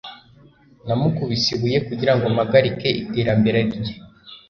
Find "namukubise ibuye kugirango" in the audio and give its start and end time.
0.87-2.25